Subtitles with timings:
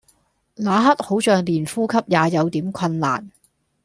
[0.55, 3.29] 那刻好像連呼吸也有點困難